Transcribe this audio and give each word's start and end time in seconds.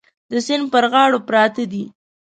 د 0.31 0.33
سیند 0.45 0.65
پر 0.73 0.85
غاړو 0.91 1.19
پراته 1.27 1.63
دي. 1.71 1.83